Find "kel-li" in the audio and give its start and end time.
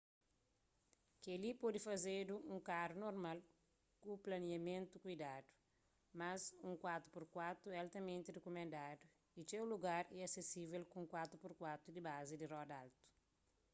1.23-1.51